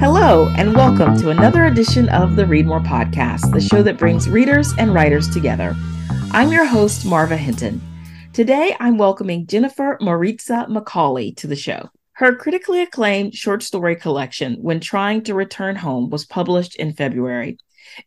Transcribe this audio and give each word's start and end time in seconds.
Hello, 0.00 0.48
and 0.56 0.74
welcome 0.74 1.14
to 1.18 1.28
another 1.28 1.66
edition 1.66 2.08
of 2.08 2.34
the 2.34 2.46
Read 2.46 2.66
More 2.66 2.80
Podcast, 2.80 3.52
the 3.52 3.60
show 3.60 3.82
that 3.82 3.98
brings 3.98 4.30
readers 4.30 4.72
and 4.78 4.94
writers 4.94 5.28
together. 5.28 5.76
I'm 6.30 6.50
your 6.50 6.64
host, 6.64 7.04
Marva 7.04 7.36
Hinton. 7.36 7.82
Today, 8.32 8.74
I'm 8.80 8.96
welcoming 8.96 9.46
Jennifer 9.46 9.98
Maritza 10.00 10.66
McCauley 10.70 11.36
to 11.36 11.46
the 11.46 11.54
show. 11.54 11.90
Her 12.12 12.34
critically 12.34 12.80
acclaimed 12.80 13.34
short 13.34 13.62
story 13.62 13.94
collection, 13.94 14.54
When 14.62 14.80
Trying 14.80 15.22
to 15.24 15.34
Return 15.34 15.76
Home, 15.76 16.08
was 16.08 16.24
published 16.24 16.76
in 16.76 16.94
February. 16.94 17.58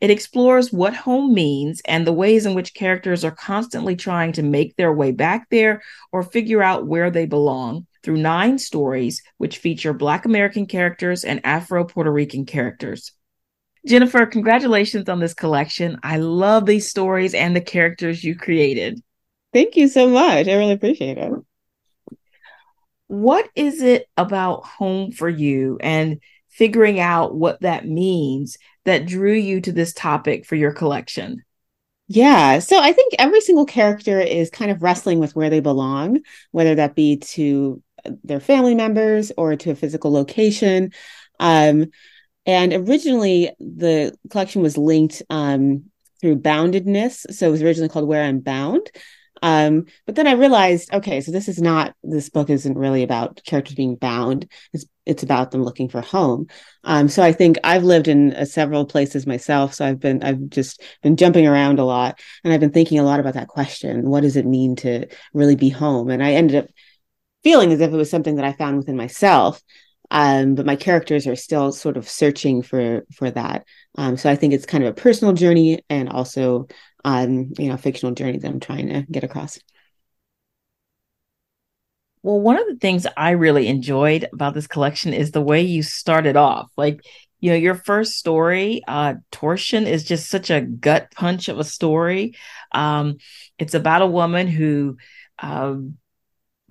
It 0.01 0.09
explores 0.09 0.73
what 0.73 0.95
home 0.95 1.31
means 1.31 1.79
and 1.85 2.07
the 2.07 2.11
ways 2.11 2.47
in 2.47 2.55
which 2.55 2.73
characters 2.73 3.23
are 3.23 3.29
constantly 3.29 3.95
trying 3.95 4.31
to 4.31 4.41
make 4.41 4.75
their 4.77 4.91
way 4.91 5.11
back 5.11 5.47
there 5.51 5.83
or 6.11 6.23
figure 6.23 6.63
out 6.63 6.87
where 6.87 7.11
they 7.11 7.27
belong 7.27 7.85
through 8.03 8.17
nine 8.17 8.57
stories, 8.57 9.23
which 9.37 9.57
feature 9.57 9.93
Black 9.93 10.25
American 10.25 10.65
characters 10.65 11.23
and 11.23 11.41
Afro 11.43 11.85
Puerto 11.85 12.11
Rican 12.11 12.45
characters. 12.45 13.11
Jennifer, 13.85 14.25
congratulations 14.25 15.09
on 15.09 15.19
this 15.19 15.33
collection. 15.33 15.99
I 16.03 16.17
love 16.17 16.65
these 16.65 16.89
stories 16.89 17.33
and 17.33 17.55
the 17.55 17.61
characters 17.61 18.23
you 18.23 18.35
created. 18.35 19.01
Thank 19.51 19.75
you 19.75 19.87
so 19.87 20.07
much. 20.07 20.47
I 20.47 20.55
really 20.55 20.73
appreciate 20.73 21.17
it. 21.17 21.31
What 23.07 23.49
is 23.55 23.81
it 23.81 24.07
about 24.17 24.65
home 24.65 25.11
for 25.11 25.29
you 25.29 25.77
and 25.81 26.19
figuring 26.49 26.99
out 26.99 27.35
what 27.35 27.61
that 27.61 27.87
means 27.87 28.57
that 28.85 29.05
drew 29.05 29.33
you 29.33 29.61
to 29.61 29.71
this 29.71 29.93
topic 29.93 30.45
for 30.45 30.55
your 30.55 30.71
collection? 30.71 31.43
Yeah. 32.07 32.59
So 32.59 32.79
I 32.79 32.93
think 32.93 33.13
every 33.19 33.41
single 33.41 33.65
character 33.65 34.19
is 34.19 34.49
kind 34.49 34.71
of 34.71 34.81
wrestling 34.81 35.19
with 35.19 35.35
where 35.35 35.49
they 35.49 35.59
belong, 35.59 36.19
whether 36.51 36.75
that 36.75 36.95
be 36.95 37.17
to 37.17 37.81
their 38.23 38.39
family 38.39 38.75
members 38.75 39.31
or 39.37 39.55
to 39.55 39.71
a 39.71 39.75
physical 39.75 40.11
location. 40.11 40.91
Um, 41.39 41.87
and 42.45 42.73
originally, 42.73 43.51
the 43.59 44.15
collection 44.29 44.61
was 44.61 44.77
linked 44.77 45.21
um, 45.29 45.85
through 46.19 46.39
boundedness. 46.39 47.31
So 47.33 47.47
it 47.47 47.51
was 47.51 47.61
originally 47.61 47.89
called 47.89 48.07
Where 48.07 48.23
I'm 48.23 48.39
Bound. 48.39 48.89
Um, 49.43 49.87
but 50.05 50.15
then 50.15 50.25
I 50.25 50.33
realized, 50.33 50.93
okay, 50.93 51.19
so 51.19 51.33
this 51.33 51.49
is 51.49 51.61
not 51.61 51.93
this 52.01 52.29
book 52.29 52.49
isn't 52.49 52.77
really 52.77 53.03
about 53.03 53.41
characters 53.45 53.75
being 53.75 53.97
bound. 53.97 54.49
It's 54.71 54.85
it's 55.05 55.21
about 55.21 55.51
them 55.51 55.65
looking 55.65 55.89
for 55.89 55.99
home. 55.99 56.47
Um, 56.85 57.09
so 57.09 57.21
I 57.21 57.33
think 57.33 57.57
I've 57.61 57.83
lived 57.83 58.07
in 58.07 58.33
uh, 58.33 58.45
several 58.45 58.85
places 58.85 59.27
myself. 59.27 59.73
So 59.73 59.85
I've 59.85 59.99
been 59.99 60.23
I've 60.23 60.47
just 60.47 60.81
been 61.01 61.17
jumping 61.17 61.45
around 61.45 61.79
a 61.79 61.83
lot, 61.83 62.21
and 62.45 62.53
I've 62.53 62.61
been 62.61 62.71
thinking 62.71 62.99
a 62.99 63.03
lot 63.03 63.19
about 63.19 63.33
that 63.33 63.49
question: 63.49 64.09
What 64.09 64.21
does 64.21 64.37
it 64.37 64.45
mean 64.45 64.77
to 64.77 65.07
really 65.33 65.57
be 65.57 65.69
home? 65.69 66.09
And 66.09 66.23
I 66.23 66.33
ended 66.33 66.63
up 66.63 66.69
feeling 67.43 67.71
as 67.71 67.81
if 67.81 67.91
it 67.91 67.97
was 67.97 68.09
something 68.09 68.35
that 68.35 68.45
I 68.45 68.53
found 68.53 68.77
within 68.77 68.97
myself. 68.97 69.61
Um, 70.11 70.55
but 70.55 70.65
my 70.65 70.75
characters 70.75 71.25
are 71.27 71.35
still 71.35 71.71
sort 71.71 71.97
of 71.97 72.07
searching 72.07 72.61
for 72.61 73.05
for 73.13 73.31
that. 73.31 73.65
Um, 73.97 74.17
so 74.17 74.29
I 74.29 74.35
think 74.35 74.53
it's 74.53 74.65
kind 74.65 74.83
of 74.83 74.91
a 74.91 75.01
personal 75.01 75.33
journey 75.33 75.79
and 75.89 76.09
also 76.09 76.67
um, 77.03 77.51
you 77.57 77.69
know, 77.69 77.77
fictional 77.77 78.13
journey 78.15 78.37
that 78.37 78.47
I'm 78.47 78.59
trying 78.59 78.89
to 78.89 79.01
get 79.11 79.23
across. 79.23 79.59
Well, 82.21 82.39
one 82.39 82.57
of 82.57 82.67
the 82.67 82.77
things 82.77 83.05
I 83.17 83.31
really 83.31 83.67
enjoyed 83.67 84.29
about 84.31 84.53
this 84.53 84.67
collection 84.67 85.13
is 85.13 85.31
the 85.31 85.41
way 85.41 85.61
you 85.61 85.83
started 85.83 86.37
off. 86.37 86.71
Like, 86.77 87.01
you 87.41 87.49
know, 87.49 87.57
your 87.57 87.75
first 87.75 88.13
story, 88.13 88.81
uh, 88.87 89.15
Torsion, 89.31 89.85
is 89.85 90.05
just 90.05 90.29
such 90.29 90.49
a 90.49 90.61
gut 90.61 91.11
punch 91.13 91.49
of 91.49 91.59
a 91.59 91.65
story. 91.65 92.35
Um, 92.71 93.17
it's 93.59 93.73
about 93.73 94.01
a 94.01 94.07
woman 94.07 94.47
who, 94.47 94.95
uh, 95.37 95.75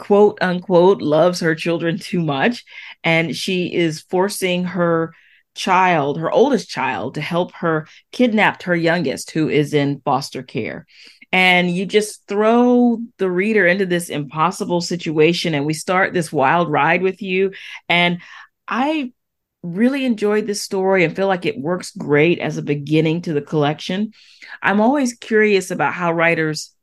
quote 0.02 0.36
unquote, 0.40 1.00
loves 1.00 1.38
her 1.38 1.54
children 1.54 1.96
too 1.96 2.20
much, 2.20 2.64
and 3.04 3.36
she 3.36 3.72
is 3.72 4.02
forcing 4.10 4.64
her 4.64 5.14
child, 5.54 6.18
her 6.18 6.28
oldest 6.28 6.68
child, 6.68 7.14
to 7.14 7.20
help 7.20 7.52
her 7.52 7.86
kidnapped 8.10 8.64
her 8.64 8.74
youngest, 8.74 9.30
who 9.30 9.48
is 9.48 9.72
in 9.72 10.00
foster 10.04 10.42
care. 10.42 10.86
And 11.30 11.70
you 11.70 11.86
just 11.86 12.26
throw 12.26 12.98
the 13.18 13.30
reader 13.30 13.64
into 13.64 13.86
this 13.86 14.08
impossible 14.08 14.80
situation, 14.80 15.54
and 15.54 15.66
we 15.66 15.72
start 15.72 16.12
this 16.12 16.32
wild 16.32 16.68
ride 16.68 17.02
with 17.02 17.22
you. 17.22 17.52
And 17.88 18.18
I 18.66 19.12
really 19.62 20.04
enjoyed 20.04 20.48
this 20.48 20.62
story 20.62 21.04
and 21.04 21.14
feel 21.14 21.28
like 21.28 21.46
it 21.46 21.60
works 21.60 21.92
great 21.92 22.40
as 22.40 22.56
a 22.56 22.62
beginning 22.62 23.22
to 23.22 23.32
the 23.32 23.40
collection. 23.40 24.14
I'm 24.60 24.80
always 24.80 25.14
curious 25.14 25.70
about 25.70 25.94
how 25.94 26.12
writers 26.12 26.74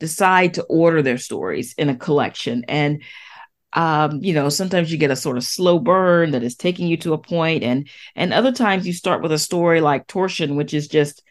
decide 0.00 0.54
to 0.54 0.62
order 0.64 1.02
their 1.02 1.18
stories 1.18 1.74
in 1.76 1.88
a 1.88 1.96
collection. 1.96 2.64
And 2.68 3.02
um, 3.74 4.20
you 4.22 4.32
know, 4.32 4.48
sometimes 4.48 4.90
you 4.90 4.96
get 4.96 5.10
a 5.10 5.16
sort 5.16 5.36
of 5.36 5.44
slow 5.44 5.78
burn 5.78 6.30
that 6.30 6.42
is 6.42 6.56
taking 6.56 6.88
you 6.88 6.96
to 6.98 7.12
a 7.12 7.18
point, 7.18 7.62
and 7.62 7.88
and 8.16 8.32
other 8.32 8.52
times 8.52 8.86
you 8.86 8.92
start 8.94 9.22
with 9.22 9.30
a 9.30 9.38
story 9.38 9.80
like 9.80 10.06
Torsion, 10.06 10.56
which 10.56 10.72
is 10.72 10.88
just 10.88 11.22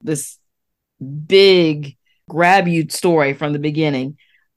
this 0.00 0.38
big 1.26 1.96
grab 2.28 2.68
you 2.68 2.88
story 2.88 3.34
from 3.34 3.52
the 3.52 3.58
beginning. 3.58 4.16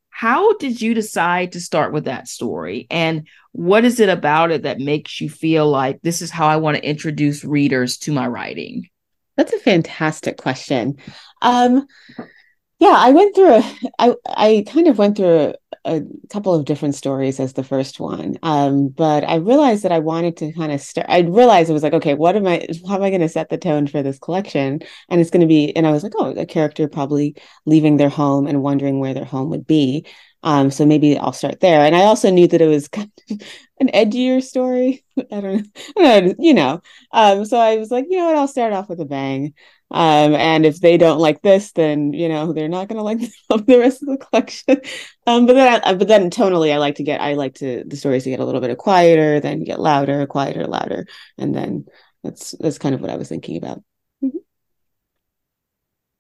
How 0.09 0.53
did 0.57 0.81
you 0.81 0.93
decide 0.93 1.53
to 1.53 1.61
start 1.61 1.93
with 1.93 2.05
that 2.05 2.27
story? 2.27 2.87
And 2.89 3.27
what 3.53 3.85
is 3.85 3.99
it 3.99 4.09
about 4.09 4.51
it 4.51 4.63
that 4.63 4.79
makes 4.79 5.19
you 5.19 5.29
feel 5.29 5.69
like 5.69 6.01
this 6.01 6.21
is 6.21 6.29
how 6.29 6.47
I 6.47 6.57
want 6.57 6.77
to 6.77 6.87
introduce 6.87 7.43
readers 7.43 7.97
to 7.99 8.11
my 8.11 8.27
writing? 8.27 8.87
That's 9.35 9.53
a 9.53 9.59
fantastic 9.59 10.37
question. 10.37 10.97
Um, 11.41 11.87
yeah, 12.81 12.95
I 12.97 13.11
went 13.11 13.35
through 13.35 13.53
a, 13.53 13.63
I, 13.99 14.15
I 14.27 14.65
kind 14.67 14.87
of 14.87 14.97
went 14.97 15.15
through 15.17 15.29
a, 15.29 15.55
a 15.85 16.01
couple 16.29 16.53
of 16.55 16.65
different 16.65 16.95
stories 16.95 17.39
as 17.39 17.53
the 17.53 17.63
first 17.63 17.99
one. 17.99 18.37
Um, 18.41 18.89
but 18.89 19.23
I 19.23 19.35
realized 19.35 19.83
that 19.83 19.91
I 19.91 19.99
wanted 19.99 20.35
to 20.37 20.51
kind 20.53 20.71
of 20.71 20.81
start, 20.81 21.05
I 21.07 21.19
realized 21.19 21.69
it 21.69 21.73
was 21.73 21.83
like, 21.83 21.93
okay, 21.93 22.15
what 22.15 22.35
am 22.35 22.47
I, 22.47 22.67
how 22.87 22.95
am 22.95 23.03
I 23.03 23.09
going 23.11 23.21
to 23.21 23.29
set 23.29 23.49
the 23.49 23.57
tone 23.59 23.87
for 23.87 24.01
this 24.01 24.19
collection? 24.19 24.81
And 25.09 25.21
it's 25.21 25.29
going 25.29 25.41
to 25.41 25.47
be, 25.47 25.75
and 25.75 25.87
I 25.87 25.91
was 25.91 26.03
like, 26.03 26.13
oh, 26.17 26.31
a 26.35 26.45
character 26.47 26.87
probably 26.87 27.35
leaving 27.67 27.97
their 27.97 28.09
home 28.09 28.47
and 28.47 28.63
wondering 28.63 28.99
where 28.99 29.13
their 29.13 29.25
home 29.25 29.51
would 29.51 29.67
be. 29.67 30.05
Um, 30.43 30.71
so 30.71 30.87
maybe 30.87 31.19
I'll 31.19 31.33
start 31.33 31.59
there. 31.59 31.81
And 31.81 31.95
I 31.95 32.01
also 32.05 32.31
knew 32.31 32.47
that 32.47 32.61
it 32.61 32.67
was 32.67 32.87
kind 32.87 33.11
of 33.29 33.41
an 33.79 33.89
edgier 33.89 34.41
story. 34.41 35.05
I 35.31 35.39
don't 35.41 35.67
know, 35.97 36.33
you 36.39 36.55
know. 36.55 36.81
Um, 37.11 37.45
so 37.45 37.57
I 37.59 37.77
was 37.77 37.91
like, 37.91 38.05
you 38.09 38.17
know 38.17 38.25
what, 38.25 38.35
I'll 38.37 38.47
start 38.47 38.73
off 38.73 38.89
with 38.89 38.99
a 39.01 39.05
bang. 39.05 39.53
Um, 39.93 40.35
and 40.35 40.65
if 40.65 40.79
they 40.79 40.97
don't 40.97 41.19
like 41.19 41.41
this, 41.41 41.73
then 41.73 42.13
you 42.13 42.29
know 42.29 42.53
they're 42.53 42.69
not 42.69 42.87
going 42.87 42.97
to 42.97 43.03
like 43.03 43.19
the 43.65 43.79
rest 43.79 44.01
of 44.01 44.09
the 44.09 44.17
collection. 44.17 44.81
Um, 45.27 45.45
but 45.45 45.53
then, 45.53 45.81
I, 45.83 45.93
but 45.93 46.07
then 46.07 46.31
tonally, 46.31 46.73
I 46.73 46.77
like 46.77 46.95
to 46.95 47.03
get 47.03 47.21
I 47.21 47.35
like 47.35 47.53
to 47.55 47.83
the 47.85 47.95
stories 47.95 48.23
to 48.23 48.31
get 48.31 48.39
a 48.39 48.45
little 48.45 48.59
bit 48.59 48.75
quieter, 48.79 49.39
then 49.39 49.63
get 49.63 49.79
louder, 49.79 50.25
quieter, 50.25 50.65
louder, 50.65 51.05
and 51.37 51.53
then 51.53 51.85
that's 52.23 52.55
that's 52.59 52.79
kind 52.79 52.95
of 52.95 53.01
what 53.01 53.11
I 53.11 53.17
was 53.17 53.29
thinking 53.29 53.55
about. 53.55 53.83
Mm-hmm. 54.23 54.39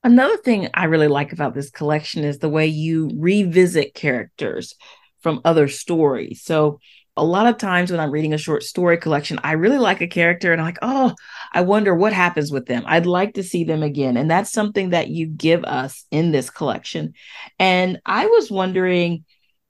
Another 0.03 0.37
thing 0.37 0.69
I 0.75 0.85
really 0.85 1.07
like 1.07 1.33
about 1.33 1.55
this 1.55 1.71
collection 1.71 2.23
is 2.23 2.37
the 2.37 2.47
way 2.47 2.67
you 2.67 3.09
revisit 3.17 3.95
characters 3.95 4.75
from 5.21 5.41
other 5.43 5.67
stories. 5.67 6.43
So 6.43 6.79
a 7.17 7.23
lot 7.25 7.47
of 7.47 7.57
times 7.57 7.91
when 7.91 7.99
I'm 7.99 8.11
reading 8.11 8.33
a 8.33 8.37
short 8.37 8.63
story 8.63 8.97
collection, 8.97 9.39
I 9.43 9.53
really 9.53 9.77
like 9.77 10.01
a 10.01 10.07
character 10.07 10.51
and 10.51 10.61
I'm 10.61 10.67
like, 10.67 10.79
oh, 10.81 11.13
I 11.53 11.61
wonder 11.61 11.93
what 11.93 12.13
happens 12.13 12.51
with 12.51 12.67
them. 12.67 12.83
I'd 12.85 13.05
like 13.05 13.33
to 13.33 13.43
see 13.43 13.63
them 13.65 13.83
again. 13.83 14.15
And 14.15 14.31
that's 14.31 14.51
something 14.51 14.91
that 14.91 15.09
you 15.09 15.27
give 15.27 15.63
us 15.65 16.05
in 16.09 16.31
this 16.31 16.49
collection. 16.49 17.13
And 17.59 17.99
I 18.05 18.27
was 18.27 18.49
wondering, 18.49 19.25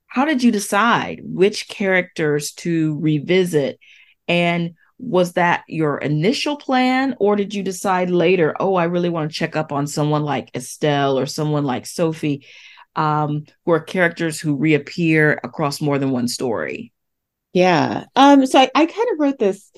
how 0.06 0.26
did 0.26 0.44
you 0.44 0.52
decide 0.52 1.22
which 1.24 1.68
characters 1.68 2.52
to 2.54 3.00
revisit? 3.00 3.80
And 4.28 4.76
was 5.00 5.34
that 5.34 5.64
your 5.68 5.98
initial 5.98 6.58
plan, 6.58 7.16
or 7.20 7.36
did 7.36 7.56
you 7.56 7.64
decide 7.64 8.12
later, 8.12 8.56
oh, 8.60 8.76
I 8.76 8.84
really 8.84 9.10
want 9.10 9.32
to 9.32 9.36
check 9.36 9.56
up 9.56 9.72
on 9.72 9.88
someone 9.88 10.24
like 10.24 10.56
Estelle 10.56 11.18
or 11.18 11.26
someone 11.26 11.66
like 11.66 11.88
Sophie, 11.88 12.46
um, 12.96 13.46
who 13.66 13.72
are 13.72 13.80
characters 13.80 14.40
who 14.40 14.56
reappear 14.56 15.40
across 15.44 15.82
more 15.82 15.98
than 15.98 16.12
one 16.12 16.28
story? 16.28 16.94
Yeah. 17.54 18.06
Um, 18.16 18.46
so 18.46 18.60
I, 18.60 18.70
I 18.74 18.86
kind 18.86 19.10
of 19.12 19.20
wrote 19.20 19.40
this 19.40 19.72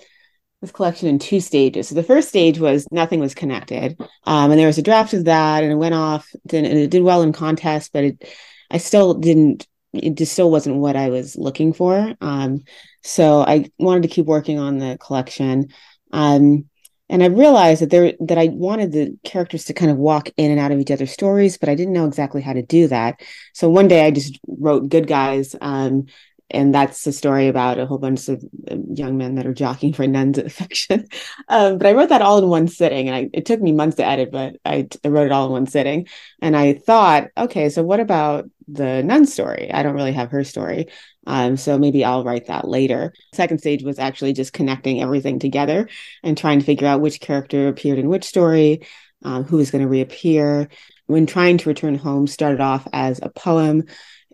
this 0.62 0.72
collection 0.72 1.10
in 1.10 1.20
two 1.20 1.42
stages. 1.42 1.90
So 1.90 1.96
the 1.96 2.04
first 2.04 2.30
stage 2.30 2.58
was 2.58 2.88
nothing 2.90 3.20
was 3.20 3.36
connected. 3.36 4.00
Um, 4.24 4.50
and 4.50 4.58
there 4.58 4.68
was 4.68 4.78
a 4.78 4.84
draft 4.84 5.14
of 5.14 5.26
that 5.26 5.62
and 5.62 5.74
it 5.74 5.76
went 5.76 5.94
off 5.94 6.30
and 6.54 6.66
it 6.66 6.90
did 6.90 7.04
well 7.04 7.22
in 7.22 7.34
contest, 7.34 7.92
but 7.92 8.06
it 8.06 8.30
I 8.72 8.78
still 8.78 9.14
didn't 9.14 9.68
it 9.94 10.16
just 10.16 10.34
still 10.34 10.50
wasn't 10.50 10.78
what 10.78 10.96
I 10.96 11.10
was 11.10 11.36
looking 11.36 11.74
for. 11.74 12.16
Um, 12.22 12.64
so 13.04 13.42
I 13.42 13.70
wanted 13.78 14.04
to 14.04 14.10
keep 14.10 14.26
working 14.26 14.58
on 14.58 14.78
the 14.78 14.98
collection. 15.00 15.68
Um, 16.12 16.66
and 17.10 17.22
I 17.22 17.28
realized 17.28 17.82
that 17.82 17.90
there 17.90 18.14
that 18.22 18.38
I 18.38 18.48
wanted 18.48 18.92
the 18.92 19.18
characters 19.24 19.66
to 19.66 19.74
kind 19.74 19.92
of 19.92 19.98
walk 19.98 20.30
in 20.38 20.50
and 20.50 20.60
out 20.60 20.72
of 20.72 20.80
each 20.80 20.90
other's 20.90 21.12
stories, 21.12 21.58
but 21.58 21.70
I 21.70 21.76
didn't 21.76 21.94
know 21.94 22.08
exactly 22.08 22.42
how 22.42 22.54
to 22.54 22.64
do 22.64 22.88
that. 22.88 23.22
So 23.54 23.70
one 23.70 23.88
day 23.88 24.06
I 24.06 24.12
just 24.12 24.40
wrote 24.48 24.90
good 24.90 25.08
guys 25.08 25.56
um, 25.62 26.06
and 26.54 26.74
that's 26.74 27.06
a 27.08 27.12
story 27.12 27.48
about 27.48 27.80
a 27.80 27.86
whole 27.86 27.98
bunch 27.98 28.30
of 28.30 28.44
um, 28.70 28.86
young 28.94 29.18
men 29.18 29.36
that 29.36 29.48
are 29.48 29.54
jockeying 29.54 29.94
for 29.94 30.08
nuns 30.08 30.38
affection. 30.38 31.08
Um, 31.50 31.78
but 31.78 31.88
I 31.88 31.94
wrote 31.94 32.10
that 32.10 32.22
all 32.22 32.38
in 32.38 32.48
one 32.48 32.68
sitting, 32.68 33.08
and 33.08 33.16
I, 33.16 33.30
it 33.34 33.46
took 33.46 33.62
me 33.62 33.72
months 33.74 33.98
to 33.98 34.06
edit, 34.06 34.32
but 34.32 34.56
I, 34.66 34.88
I 35.04 35.08
wrote 35.10 35.26
it 35.26 35.32
all 35.32 35.48
in 35.48 35.52
one 35.52 35.68
sitting. 35.68 36.08
And 36.42 36.56
I 36.56 36.74
thought, 36.74 37.28
okay, 37.38 37.70
so 37.70 37.84
what 37.84 38.00
about 38.00 38.50
the 38.68 39.04
nun 39.04 39.26
story? 39.26 39.72
I 39.72 39.84
don't 39.84 39.96
really 39.96 40.14
have 40.14 40.32
her 40.32 40.44
story. 40.44 40.88
Um, 41.28 41.58
so 41.58 41.78
maybe 41.78 42.04
I'll 42.04 42.24
write 42.24 42.48
that 42.48 42.68
later. 42.68 43.14
Second 43.34 43.60
stage 43.60 43.84
was 43.84 44.00
actually 44.00 44.34
just 44.34 44.54
connecting 44.54 45.02
everything 45.02 45.38
together 45.38 45.90
and 46.24 46.38
trying 46.38 46.60
to 46.60 46.66
figure 46.66 46.88
out 46.88 47.02
which 47.02 47.20
character 47.20 47.68
appeared 47.68 48.00
in 48.00 48.10
which 48.10 48.24
story, 48.24 48.86
um, 49.24 49.44
who 49.44 49.58
was 49.58 49.70
going 49.70 49.84
to 49.84 49.90
reappear. 49.90 50.70
When 51.08 51.26
trying 51.26 51.58
to 51.60 51.70
return 51.70 51.96
home, 51.96 52.28
started 52.28 52.62
off 52.62 52.88
as 52.94 53.20
a 53.22 53.30
poem 53.30 53.84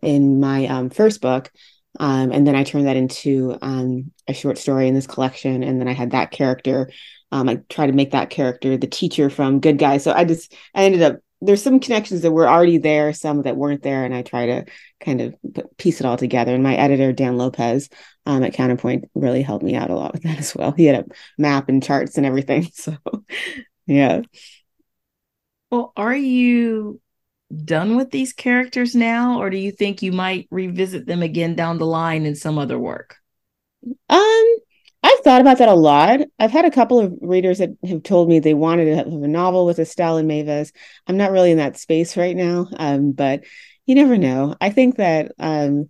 in 0.01 0.39
my 0.39 0.68
um, 0.68 0.89
first 0.89 1.22
book. 1.22 1.51
Um, 2.00 2.31
and 2.31 2.48
then 2.48 2.56
I 2.56 2.63
turned 2.63 2.88
that 2.88 2.96
into 2.96 3.57
um, 3.62 4.12
a 4.28 4.34
short 4.34 4.57
story 4.57 4.88
in 4.88 4.94
this 4.94 5.07
collection. 5.07 5.63
And 5.63 5.80
then 5.80 5.88
I 5.88 5.94
had 5.94 6.12
that 6.12 6.31
character. 6.31 6.90
Um, 7.31 7.50
I 7.50 7.56
tried 7.69 7.88
to 7.88 7.94
make 7.94 8.12
that 8.12 8.30
character 8.30 8.78
the 8.78 8.88
teacher 8.88 9.30
from 9.30 9.60
Good 9.60 9.78
Guys. 9.78 10.04
So 10.04 10.12
I 10.13 10.25
just, 10.25 10.54
I 10.74 10.86
ended 10.86 11.01
up, 11.01 11.19
there's 11.42 11.63
some 11.63 11.80
connections 11.80 12.22
that 12.22 12.31
were 12.31 12.50
already 12.50 12.78
there, 12.78 13.13
some 13.13 13.44
that 13.44 13.56
weren't 13.56 13.84
there. 13.84 14.04
And 14.04 14.13
I 14.13 14.24
try 14.24 14.46
to 14.48 14.66
kind 15.00 15.22
of 15.22 15.36
piece 15.78 16.00
it 16.00 16.06
all 16.06 16.18
together. 16.18 16.54
And 16.54 16.63
my 16.63 16.75
editor, 16.75 17.13
Dan 17.13 17.38
Lopez 17.38 17.90
um, 18.25 18.44
at 18.44 18.54
Counterpoint, 18.54 19.06
really 19.13 19.42
helped 19.42 19.63
me 19.63 19.75
out 19.75 19.90
a 19.90 19.96
lot 19.96 20.13
with 20.13 20.24
that 20.24 20.38
as 20.40 20.56
well. 20.56 20.72
He 20.72 20.86
had 20.86 21.04
a 21.04 21.06
map 21.38 21.69
and 21.69 21.84
charts 21.84 22.18
and 22.18 22.25
everything. 22.25 22.69
So, 22.74 22.96
yeah. 23.86 24.22
Well, 25.72 25.94
are 25.96 26.16
you 26.16 27.01
done 27.66 27.96
with 27.96 28.12
these 28.12 28.34
characters 28.34 28.96
now, 28.96 29.42
or 29.42 29.50
do 29.50 29.57
you 29.57 29.72
think 29.72 30.01
you 30.01 30.12
might 30.12 30.48
revisit 30.51 31.06
them 31.06 31.24
again 31.24 31.56
down 31.56 31.78
the 31.78 31.86
line 31.86 32.25
in 32.25 32.36
some 32.36 32.57
other 32.57 32.78
work? 32.78 33.18
Um, 34.10 34.56
I've 35.01 35.19
thought 35.19 35.42
about 35.42 35.60
that 35.60 35.69
a 35.69 35.74
lot. 35.74 36.22
I've 36.38 36.51
had 36.51 36.66
a 36.66 36.72
couple 36.72 37.00
of 37.00 37.13
readers 37.22 37.60
that 37.60 37.72
have 37.88 38.04
told 38.04 38.28
me 38.30 38.40
they 38.40 38.54
wanted 38.54 38.86
to 38.86 38.96
have 38.98 39.07
a 39.07 39.28
novel 39.28 39.66
with 39.66 39.80
Estelle 39.80 40.18
and 40.18 40.28
Mavis. 40.28 40.72
I'm 41.07 41.18
not 41.18 41.31
really 41.31 41.51
in 41.51 41.57
that 41.57 41.78
space 41.78 42.18
right 42.18 42.36
now, 42.36 42.68
um, 42.78 43.13
but 43.13 43.44
you 43.86 43.96
never 43.96 44.18
know. 44.18 44.56
I 44.60 44.69
think 44.69 44.98
that 44.98 45.31
um, 45.40 45.90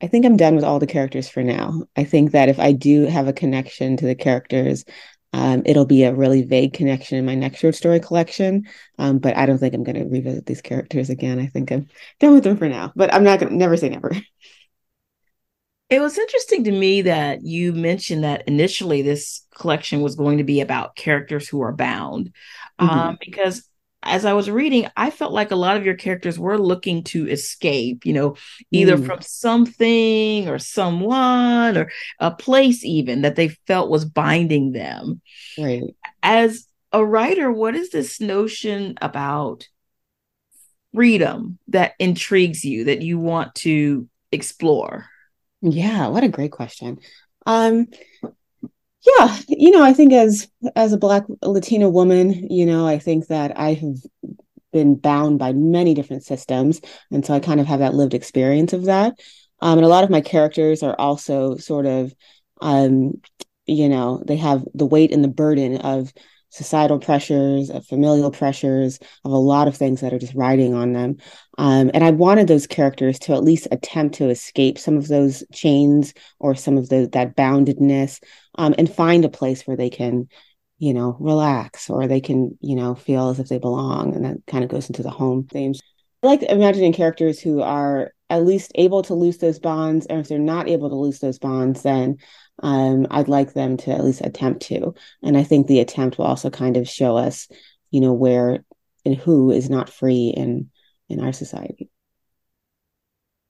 I 0.00 0.06
think 0.06 0.24
I'm 0.24 0.36
done 0.36 0.54
with 0.54 0.64
all 0.64 0.78
the 0.78 0.86
characters 0.86 1.28
for 1.28 1.42
now. 1.42 1.84
I 1.96 2.04
think 2.04 2.32
that 2.32 2.48
if 2.48 2.58
I 2.58 2.72
do 2.72 3.02
have 3.06 3.26
a 3.26 3.32
connection 3.32 3.96
to 3.96 4.06
the 4.06 4.14
characters, 4.14 4.84
um, 5.34 5.62
it'll 5.66 5.84
be 5.84 6.04
a 6.04 6.14
really 6.14 6.42
vague 6.42 6.74
connection 6.74 7.18
in 7.18 7.26
my 7.26 7.34
next 7.34 7.58
short 7.58 7.74
story 7.74 7.98
collection, 7.98 8.68
um, 9.00 9.18
but 9.18 9.36
I 9.36 9.46
don't 9.46 9.58
think 9.58 9.74
I'm 9.74 9.82
going 9.82 9.96
to 9.96 10.04
revisit 10.04 10.46
these 10.46 10.62
characters 10.62 11.10
again. 11.10 11.40
I 11.40 11.48
think 11.48 11.72
I'm 11.72 11.88
done 12.20 12.34
with 12.34 12.44
them 12.44 12.56
for 12.56 12.68
now, 12.68 12.92
but 12.94 13.12
I'm 13.12 13.24
not 13.24 13.40
going 13.40 13.50
to 13.50 13.58
never 13.58 13.76
say 13.76 13.88
never. 13.88 14.12
It 15.90 16.00
was 16.00 16.18
interesting 16.18 16.62
to 16.64 16.70
me 16.70 17.02
that 17.02 17.42
you 17.42 17.72
mentioned 17.72 18.22
that 18.22 18.46
initially 18.46 19.02
this 19.02 19.44
collection 19.52 20.02
was 20.02 20.14
going 20.14 20.38
to 20.38 20.44
be 20.44 20.60
about 20.60 20.94
characters 20.94 21.48
who 21.48 21.62
are 21.62 21.72
bound, 21.72 22.32
mm-hmm. 22.80 22.88
um, 22.88 23.18
because 23.18 23.68
as 24.04 24.24
I 24.24 24.32
was 24.32 24.50
reading, 24.50 24.86
I 24.96 25.10
felt 25.10 25.32
like 25.32 25.50
a 25.50 25.56
lot 25.56 25.76
of 25.76 25.84
your 25.84 25.94
characters 25.94 26.38
were 26.38 26.58
looking 26.58 27.02
to 27.04 27.28
escape, 27.28 28.06
you 28.06 28.12
know, 28.12 28.36
either 28.70 28.96
mm. 28.96 29.06
from 29.06 29.20
something 29.22 30.48
or 30.48 30.58
someone 30.58 31.76
or 31.76 31.90
a 32.18 32.30
place, 32.30 32.84
even 32.84 33.22
that 33.22 33.36
they 33.36 33.48
felt 33.66 33.90
was 33.90 34.04
binding 34.04 34.72
them. 34.72 35.20
Right. 35.58 35.82
As 36.22 36.66
a 36.92 37.04
writer, 37.04 37.50
what 37.50 37.74
is 37.74 37.90
this 37.90 38.20
notion 38.20 38.94
about 39.02 39.68
freedom 40.94 41.58
that 41.68 41.94
intrigues 41.98 42.64
you 42.64 42.84
that 42.84 43.02
you 43.02 43.18
want 43.18 43.54
to 43.56 44.08
explore? 44.30 45.06
Yeah, 45.60 46.08
what 46.08 46.24
a 46.24 46.28
great 46.28 46.52
question. 46.52 46.98
Um, 47.46 47.88
yeah 49.06 49.38
you 49.48 49.70
know 49.70 49.82
i 49.82 49.92
think 49.92 50.12
as 50.12 50.48
as 50.76 50.92
a 50.92 50.98
black 50.98 51.24
latina 51.42 51.88
woman 51.88 52.32
you 52.50 52.66
know 52.66 52.86
i 52.86 52.98
think 52.98 53.26
that 53.26 53.56
i 53.58 53.74
have 53.74 53.96
been 54.72 54.96
bound 54.96 55.38
by 55.38 55.52
many 55.52 55.94
different 55.94 56.24
systems 56.24 56.80
and 57.12 57.24
so 57.24 57.32
i 57.32 57.40
kind 57.40 57.60
of 57.60 57.66
have 57.66 57.78
that 57.80 57.94
lived 57.94 58.14
experience 58.14 58.72
of 58.72 58.86
that. 58.86 59.14
Um, 59.60 59.78
and 59.78 59.84
a 59.84 59.88
lot 59.88 60.04
of 60.04 60.10
my 60.10 60.20
characters 60.20 60.82
are 60.82 60.98
also 60.98 61.56
sort 61.56 61.86
of 61.86 62.12
um, 62.60 63.20
you 63.66 63.88
know 63.88 64.22
they 64.26 64.36
have 64.36 64.64
the 64.74 64.84
weight 64.84 65.12
and 65.12 65.24
the 65.24 65.28
burden 65.28 65.78
of 65.78 66.12
societal 66.54 67.00
pressures, 67.00 67.68
of 67.68 67.84
familial 67.84 68.30
pressures, 68.30 69.00
of 69.24 69.32
a 69.32 69.36
lot 69.36 69.66
of 69.66 69.76
things 69.76 70.00
that 70.00 70.12
are 70.12 70.20
just 70.20 70.34
riding 70.34 70.72
on 70.72 70.92
them. 70.92 71.16
Um, 71.58 71.90
and 71.92 72.04
I 72.04 72.12
wanted 72.12 72.46
those 72.46 72.68
characters 72.68 73.18
to 73.20 73.32
at 73.32 73.42
least 73.42 73.66
attempt 73.72 74.14
to 74.16 74.28
escape 74.28 74.78
some 74.78 74.96
of 74.96 75.08
those 75.08 75.42
chains 75.52 76.14
or 76.38 76.54
some 76.54 76.78
of 76.78 76.88
the 76.88 77.08
that 77.12 77.34
boundedness 77.34 78.22
um, 78.54 78.72
and 78.78 78.88
find 78.88 79.24
a 79.24 79.28
place 79.28 79.66
where 79.66 79.76
they 79.76 79.90
can, 79.90 80.28
you 80.78 80.94
know, 80.94 81.16
relax 81.18 81.90
or 81.90 82.06
they 82.06 82.20
can, 82.20 82.56
you 82.60 82.76
know, 82.76 82.94
feel 82.94 83.30
as 83.30 83.40
if 83.40 83.48
they 83.48 83.58
belong. 83.58 84.14
And 84.14 84.24
that 84.24 84.36
kind 84.46 84.62
of 84.62 84.70
goes 84.70 84.88
into 84.88 85.02
the 85.02 85.10
home 85.10 85.48
themes. 85.50 85.80
I 86.22 86.28
like 86.28 86.42
imagining 86.44 86.92
characters 86.92 87.40
who 87.40 87.62
are 87.62 88.12
at 88.34 88.44
least 88.44 88.72
able 88.74 89.02
to 89.02 89.14
lose 89.14 89.38
those 89.38 89.58
bonds. 89.58 90.06
And 90.06 90.20
if 90.20 90.28
they're 90.28 90.38
not 90.38 90.68
able 90.68 90.88
to 90.88 90.96
lose 90.96 91.20
those 91.20 91.38
bonds, 91.38 91.82
then 91.82 92.18
um, 92.62 93.06
I'd 93.10 93.28
like 93.28 93.52
them 93.52 93.76
to 93.78 93.90
at 93.92 94.04
least 94.04 94.20
attempt 94.22 94.62
to. 94.66 94.94
And 95.22 95.36
I 95.36 95.42
think 95.42 95.66
the 95.66 95.80
attempt 95.80 96.18
will 96.18 96.26
also 96.26 96.50
kind 96.50 96.76
of 96.76 96.88
show 96.88 97.16
us, 97.16 97.48
you 97.90 98.00
know, 98.00 98.12
where 98.12 98.64
and 99.04 99.14
who 99.14 99.50
is 99.50 99.68
not 99.68 99.90
free 99.90 100.32
in 100.36 100.70
in 101.08 101.20
our 101.20 101.32
society. 101.32 101.90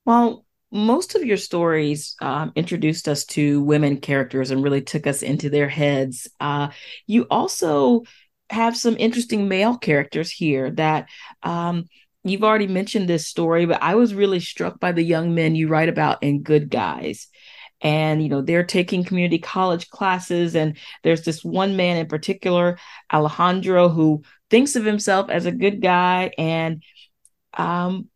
Well, 0.04 0.44
most 0.70 1.14
of 1.14 1.24
your 1.24 1.36
stories 1.36 2.16
um, 2.20 2.52
introduced 2.56 3.08
us 3.08 3.24
to 3.26 3.62
women 3.62 3.98
characters 3.98 4.50
and 4.50 4.62
really 4.62 4.82
took 4.82 5.06
us 5.06 5.22
into 5.22 5.48
their 5.48 5.68
heads. 5.68 6.28
Uh, 6.40 6.68
you 7.06 7.26
also 7.30 8.02
have 8.50 8.76
some 8.76 8.96
interesting 8.98 9.48
male 9.48 9.78
characters 9.78 10.30
here 10.30 10.70
that 10.72 11.08
um, 11.42 11.84
you've 12.24 12.44
already 12.44 12.66
mentioned 12.66 13.08
this 13.08 13.26
story, 13.26 13.66
but 13.66 13.82
I 13.82 13.94
was 13.94 14.14
really 14.14 14.40
struck 14.40 14.80
by 14.80 14.92
the 14.92 15.02
young 15.02 15.34
men 15.34 15.54
you 15.54 15.68
write 15.68 15.88
about 15.88 16.22
in 16.22 16.42
Good 16.42 16.70
Guys. 16.70 17.28
And 17.80 18.22
you 18.22 18.30
know 18.30 18.40
they're 18.40 18.64
taking 18.64 19.04
community 19.04 19.38
college 19.38 19.90
classes 19.90 20.56
and 20.56 20.78
there's 21.02 21.22
this 21.22 21.44
one 21.44 21.76
man 21.76 21.98
in 21.98 22.06
particular 22.06 22.78
alejandro 23.12 23.90
who 23.90 24.22
thinks 24.48 24.74
of 24.74 24.84
himself 24.84 25.28
as 25.28 25.44
a 25.44 25.52
good 25.52 25.82
guy 25.82 26.32
and 26.38 26.82
um 27.58 28.08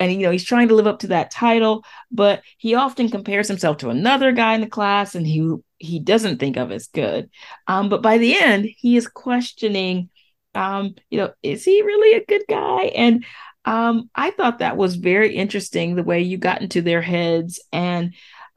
and 0.00 0.12
you 0.12 0.18
know 0.18 0.30
he's 0.30 0.44
trying 0.44 0.68
to 0.68 0.74
live 0.74 0.86
up 0.86 0.98
to 0.98 1.06
that 1.06 1.30
title 1.30 1.84
but 2.10 2.42
he 2.58 2.74
often 2.74 3.08
compares 3.08 3.48
himself 3.48 3.78
to 3.78 3.90
another 3.90 4.32
guy 4.32 4.54
in 4.54 4.60
the 4.60 4.66
class 4.66 5.14
and 5.14 5.26
he 5.26 5.54
he 5.78 5.98
doesn't 5.98 6.38
think 6.38 6.56
of 6.56 6.70
as 6.70 6.88
good. 6.88 7.30
Um 7.66 7.88
but 7.88 8.02
by 8.02 8.18
the 8.18 8.38
end 8.38 8.68
he 8.76 8.96
is 8.96 9.06
questioning 9.06 10.10
um 10.54 10.94
you 11.10 11.18
know 11.18 11.32
is 11.42 11.64
he 11.64 11.82
really 11.82 12.16
a 12.16 12.24
good 12.26 12.42
guy 12.48 12.84
and 12.94 13.24
um 13.64 14.08
i 14.14 14.30
thought 14.30 14.58
that 14.58 14.76
was 14.76 14.96
very 14.96 15.34
interesting 15.34 15.94
the 15.94 16.02
way 16.02 16.20
you 16.20 16.38
got 16.38 16.62
into 16.62 16.82
their 16.82 17.02
heads 17.02 17.60
and 17.72 18.14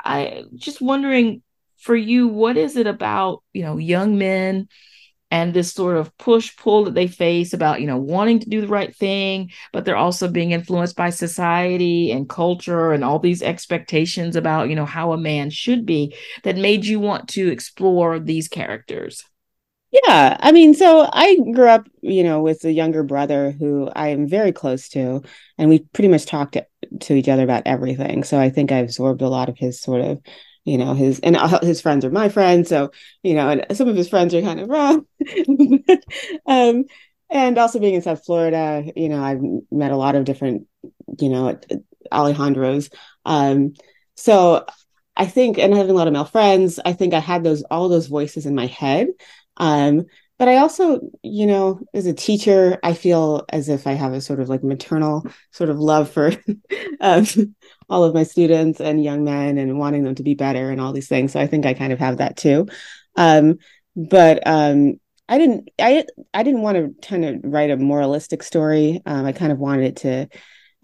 I 0.08 0.46
just 0.56 0.82
wondering 0.82 1.42
for 1.78 1.96
you, 1.96 2.28
what 2.28 2.58
is 2.58 2.76
it 2.76 2.88
about, 2.88 3.44
you 3.54 3.64
know, 3.64 3.78
young 3.78 4.18
men 4.18 4.68
and 5.30 5.54
this 5.54 5.74
sort 5.74 5.98
of 5.98 6.18
push 6.18 6.56
pull 6.56 6.86
that 6.86 6.94
they 6.94 7.08
face 7.08 7.52
about, 7.52 7.82
you 7.82 7.88
know, 7.88 7.98
wanting 7.98 8.40
to 8.40 8.50
do 8.50 8.62
the 8.62 8.68
right 8.68 8.96
thing, 8.96 9.52
but 9.74 9.84
they're 9.84 9.98
also 9.98 10.30
being 10.30 10.52
influenced 10.52 10.96
by 10.96 11.10
society 11.10 12.12
and 12.12 12.30
culture 12.30 12.94
and 12.94 13.04
all 13.04 13.20
these 13.20 13.44
expectations 13.44 14.38
about, 14.38 14.70
you 14.70 14.76
know, 14.76 14.86
how 14.86 15.12
a 15.12 15.18
man 15.18 15.50
should 15.50 15.86
be 15.86 16.16
that 16.44 16.56
made 16.56 16.86
you 16.86 17.00
want 17.00 17.28
to 17.30 17.50
explore 17.50 18.20
these 18.20 18.48
characters? 18.48 19.24
Yeah, 19.92 20.36
I 20.40 20.52
mean, 20.52 20.74
so 20.74 21.10
I 21.12 21.38
grew 21.54 21.70
up, 21.70 21.88
you 22.02 22.24
know, 22.24 22.42
with 22.42 22.64
a 22.66 22.72
younger 22.72 23.04
brother 23.04 23.52
who 23.52 23.90
I 23.96 24.10
am 24.10 24.28
very 24.28 24.52
close 24.52 24.90
to, 24.90 25.22
and 25.58 25.70
we 25.70 25.80
pretty 25.94 26.10
much 26.10 26.26
talked 26.26 26.54
to, 26.54 26.66
to 27.02 27.14
each 27.16 27.30
other 27.30 27.44
about 27.44 27.64
everything. 27.66 28.24
So 28.26 28.38
I 28.40 28.50
think 28.50 28.72
I 28.72 28.80
absorbed 28.80 29.22
a 29.22 29.30
lot 29.30 29.48
of 29.48 29.58
his 29.58 29.80
sort 29.80 30.02
of, 30.02 30.22
you 30.66 30.78
know, 30.78 30.94
his 30.94 31.22
and 31.22 31.38
his 31.62 31.80
friends 31.80 32.04
are 32.04 32.12
my 32.12 32.28
friends, 32.28 32.68
so 32.68 32.92
you 33.24 33.34
know, 33.34 33.48
and 33.50 33.66
some 33.78 33.88
of 33.88 33.96
his 33.96 34.10
friends 34.10 34.34
are 34.34 34.42
kind 34.42 34.60
of 34.60 34.68
wrong. 34.70 35.06
um, 36.46 36.84
and 37.30 37.58
also 37.58 37.80
being 37.80 37.94
in 37.96 38.02
South 38.02 38.26
Florida, 38.26 38.84
you 38.96 39.08
know, 39.08 39.24
I've 39.24 39.42
met 39.72 39.92
a 39.92 39.98
lot 39.98 40.16
of 40.16 40.26
different, 40.26 40.68
you 41.20 41.30
know, 41.30 41.58
Alejandros. 42.12 42.92
Um, 43.26 43.74
so 44.16 44.66
I 45.18 45.26
think, 45.26 45.58
and 45.58 45.74
having 45.74 45.92
a 45.92 45.96
lot 45.96 46.08
of 46.08 46.14
male 46.14 46.26
friends, 46.26 46.80
I 46.86 46.94
think 46.94 47.14
I 47.14 47.20
had 47.20 47.44
those 47.44 47.64
all 47.64 47.90
those 47.90 48.08
voices 48.08 48.46
in 48.46 48.56
my 48.56 48.68
head. 48.68 49.08
Um, 49.58 50.06
but 50.40 50.48
I 50.48 50.58
also, 50.58 51.00
you 51.24 51.48
know, 51.48 51.80
as 51.96 52.06
a 52.06 52.14
teacher, 52.14 52.78
I 52.84 52.94
feel 52.94 53.44
as 53.50 53.70
if 53.70 53.88
I 53.88 53.94
have 53.94 54.14
a 54.14 54.22
sort 54.22 54.40
of 54.40 54.50
like 54.50 54.64
maternal 54.64 55.26
sort 55.52 55.72
of 55.72 55.80
love 55.80 56.12
for 56.12 56.32
um, 57.02 57.26
all 57.90 58.04
of 58.04 58.14
my 58.14 58.24
students 58.24 58.80
and 58.80 59.04
young 59.04 59.24
men 59.24 59.58
and 59.58 59.80
wanting 59.80 60.04
them 60.04 60.14
to 60.16 60.24
be 60.24 60.36
better 60.36 60.70
and 60.70 60.80
all 60.80 60.94
these 60.94 61.08
things. 61.08 61.32
So 61.34 61.40
I 61.40 61.48
think 61.48 61.66
I 61.66 61.74
kind 61.74 61.92
of 61.92 61.98
have 62.00 62.18
that 62.18 62.38
too. 62.38 62.68
Um, 63.16 63.58
but 63.96 64.46
um, 64.46 65.00
I 65.28 65.40
didn't, 65.40 65.70
I, 65.80 66.06
I 66.36 66.44
didn't 66.44 66.62
want 66.62 66.78
to 66.78 67.08
kind 67.08 67.26
of 67.26 67.42
write 67.44 67.72
a 67.72 67.78
moralistic 67.78 68.44
story. 68.44 69.02
Um, 69.08 69.26
I 69.26 69.32
kind 69.32 69.52
of 69.52 69.58
wanted 69.58 69.86
it 69.86 69.96
to, 69.98 70.28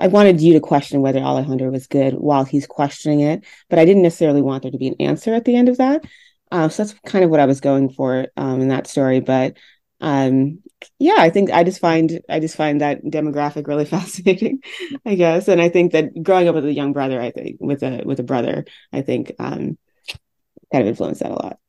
I 0.03 0.07
wanted 0.07 0.41
you 0.41 0.51
to 0.51 0.59
question 0.59 0.99
whether 0.99 1.19
Alejandro 1.19 1.71
was 1.71 1.87
good 1.87 2.15
while 2.15 2.43
he's 2.43 2.67
questioning 2.67 3.21
it, 3.21 3.45
but 3.69 3.79
I 3.79 3.85
didn't 3.85 4.03
necessarily 4.03 4.41
want 4.41 4.63
there 4.63 4.71
to 4.71 4.77
be 4.77 4.89
an 4.89 4.99
answer 4.99 5.33
at 5.33 5.45
the 5.45 5.55
end 5.55 5.69
of 5.69 5.77
that. 5.77 6.03
Uh, 6.51 6.67
so 6.67 6.83
that's 6.83 6.99
kind 7.05 7.23
of 7.23 7.31
what 7.31 7.39
I 7.39 7.45
was 7.45 7.61
going 7.61 7.89
for 7.89 8.27
um, 8.35 8.59
in 8.59 8.67
that 8.67 8.85
story. 8.85 9.21
But 9.21 9.55
um, 10.01 10.59
yeah, 10.99 11.15
I 11.19 11.29
think 11.29 11.51
I 11.51 11.63
just 11.63 11.79
find 11.79 12.19
I 12.27 12.41
just 12.41 12.57
find 12.57 12.81
that 12.81 13.01
demographic 13.05 13.65
really 13.65 13.85
fascinating, 13.95 14.59
I 15.05 15.15
guess. 15.15 15.47
And 15.47 15.61
I 15.61 15.69
think 15.69 15.93
that 15.93 16.21
growing 16.21 16.49
up 16.49 16.55
with 16.55 16.65
a 16.65 16.73
young 16.73 16.91
brother, 16.91 17.21
I 17.21 17.31
think 17.31 17.59
with 17.61 17.81
a 17.81 18.01
with 18.03 18.19
a 18.19 18.23
brother, 18.23 18.65
I 18.91 19.03
think 19.03 19.31
um, 19.39 19.77
kind 20.69 20.81
of 20.81 20.87
influenced 20.87 21.21
that 21.21 21.31
a 21.31 21.35
lot. 21.35 21.59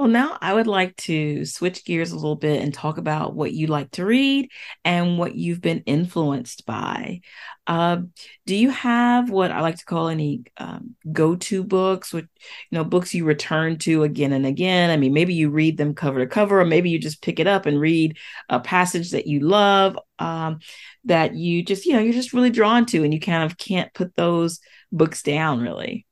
Well, 0.00 0.08
now 0.08 0.38
I 0.40 0.54
would 0.54 0.66
like 0.66 0.96
to 0.96 1.44
switch 1.44 1.84
gears 1.84 2.10
a 2.10 2.14
little 2.16 2.34
bit 2.34 2.62
and 2.62 2.72
talk 2.72 2.96
about 2.96 3.34
what 3.36 3.52
you 3.52 3.66
like 3.66 3.90
to 3.92 4.06
read 4.06 4.50
and 4.82 5.18
what 5.18 5.34
you've 5.34 5.60
been 5.60 5.80
influenced 5.84 6.64
by. 6.64 7.20
Uh, 7.66 7.98
do 8.46 8.56
you 8.56 8.70
have 8.70 9.28
what 9.28 9.50
I 9.50 9.60
like 9.60 9.76
to 9.76 9.84
call 9.84 10.08
any 10.08 10.44
um, 10.56 10.96
go-to 11.12 11.62
books, 11.62 12.14
which 12.14 12.24
you 12.70 12.78
know, 12.78 12.82
books 12.82 13.12
you 13.12 13.26
return 13.26 13.76
to 13.80 14.02
again 14.02 14.32
and 14.32 14.46
again? 14.46 14.88
I 14.88 14.96
mean, 14.96 15.12
maybe 15.12 15.34
you 15.34 15.50
read 15.50 15.76
them 15.76 15.94
cover 15.94 16.20
to 16.20 16.26
cover, 16.26 16.62
or 16.62 16.64
maybe 16.64 16.88
you 16.88 16.98
just 16.98 17.20
pick 17.20 17.38
it 17.38 17.46
up 17.46 17.66
and 17.66 17.78
read 17.78 18.16
a 18.48 18.58
passage 18.58 19.10
that 19.10 19.26
you 19.26 19.40
love, 19.40 19.98
um, 20.18 20.60
that 21.04 21.34
you 21.34 21.62
just, 21.62 21.84
you 21.84 21.92
know, 21.92 21.98
you're 22.00 22.14
just 22.14 22.32
really 22.32 22.48
drawn 22.48 22.86
to, 22.86 23.04
and 23.04 23.12
you 23.12 23.20
kind 23.20 23.44
of 23.44 23.58
can't 23.58 23.92
put 23.92 24.16
those 24.16 24.60
books 24.90 25.22
down, 25.22 25.60
really. 25.60 26.06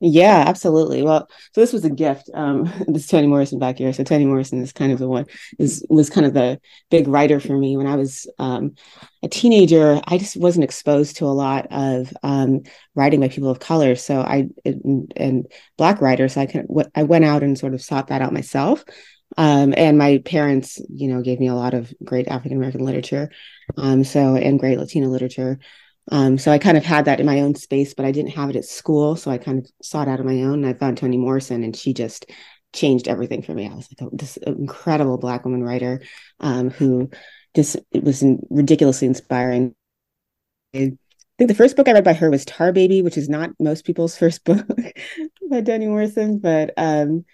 Yeah, 0.00 0.44
absolutely. 0.46 1.02
Well, 1.02 1.28
so 1.52 1.60
this 1.60 1.72
was 1.72 1.84
a 1.84 1.90
gift. 1.90 2.30
Um, 2.32 2.70
this 2.86 3.08
Toni 3.08 3.26
Morrison 3.26 3.58
back 3.58 3.78
here. 3.78 3.92
So 3.92 4.04
Toni 4.04 4.26
Morrison 4.26 4.62
is 4.62 4.72
kind 4.72 4.92
of 4.92 4.98
the 5.00 5.08
one 5.08 5.26
is 5.58 5.84
was 5.90 6.08
kind 6.08 6.24
of 6.24 6.34
the 6.34 6.60
big 6.88 7.08
writer 7.08 7.40
for 7.40 7.56
me 7.58 7.76
when 7.76 7.88
I 7.88 7.96
was 7.96 8.30
um, 8.38 8.74
a 9.24 9.28
teenager. 9.28 10.00
I 10.06 10.18
just 10.18 10.36
wasn't 10.36 10.64
exposed 10.64 11.16
to 11.16 11.24
a 11.26 11.34
lot 11.34 11.66
of 11.72 12.12
um, 12.22 12.60
writing 12.94 13.20
by 13.20 13.28
people 13.28 13.50
of 13.50 13.58
color. 13.58 13.96
So 13.96 14.20
I 14.20 14.48
and, 14.64 15.12
and 15.16 15.46
black 15.76 16.00
writers. 16.00 16.34
So 16.34 16.42
I 16.42 16.46
kind 16.46 16.66
of 16.70 16.86
I 16.94 17.02
went 17.02 17.24
out 17.24 17.42
and 17.42 17.58
sort 17.58 17.74
of 17.74 17.82
sought 17.82 18.06
that 18.08 18.22
out 18.22 18.32
myself. 18.32 18.84
Um, 19.36 19.74
and 19.76 19.98
my 19.98 20.18
parents, 20.24 20.80
you 20.88 21.08
know, 21.08 21.22
gave 21.22 21.38
me 21.38 21.48
a 21.48 21.54
lot 21.54 21.74
of 21.74 21.92
great 22.02 22.28
African 22.28 22.56
American 22.56 22.84
literature. 22.84 23.30
Um, 23.76 24.04
so 24.04 24.36
and 24.36 24.58
great 24.60 24.78
Latino 24.78 25.08
literature. 25.08 25.58
Um, 26.10 26.38
so 26.38 26.50
I 26.50 26.58
kind 26.58 26.76
of 26.76 26.84
had 26.84 27.04
that 27.04 27.20
in 27.20 27.26
my 27.26 27.40
own 27.40 27.54
space, 27.54 27.94
but 27.94 28.06
I 28.06 28.12
didn't 28.12 28.30
have 28.30 28.50
it 28.50 28.56
at 28.56 28.64
school. 28.64 29.16
So 29.16 29.30
I 29.30 29.38
kind 29.38 29.58
of 29.58 29.70
sought 29.82 30.08
out 30.08 30.20
on 30.20 30.26
my 30.26 30.42
own. 30.42 30.64
And 30.64 30.66
I 30.66 30.74
found 30.74 30.98
Toni 30.98 31.18
Morrison, 31.18 31.64
and 31.64 31.76
she 31.76 31.92
just 31.92 32.30
changed 32.72 33.08
everything 33.08 33.42
for 33.42 33.54
me. 33.54 33.66
I 33.66 33.74
was 33.74 33.88
like 33.90 34.06
oh, 34.06 34.10
this 34.16 34.36
incredible 34.38 35.18
Black 35.18 35.44
woman 35.44 35.62
writer 35.62 36.02
um, 36.40 36.70
who 36.70 37.10
just 37.54 37.76
it 37.92 38.04
was 38.04 38.24
ridiculously 38.50 39.06
inspiring. 39.08 39.74
I 40.74 40.96
think 41.38 41.48
the 41.48 41.54
first 41.54 41.76
book 41.76 41.88
I 41.88 41.92
read 41.92 42.04
by 42.04 42.12
her 42.14 42.30
was 42.30 42.44
Tar 42.44 42.72
Baby, 42.72 43.02
which 43.02 43.16
is 43.16 43.28
not 43.28 43.50
most 43.58 43.84
people's 43.84 44.16
first 44.16 44.44
book 44.46 44.66
by 45.50 45.60
Toni 45.62 45.86
Morrison, 45.86 46.38
but 46.38 46.72
um, 46.76 47.24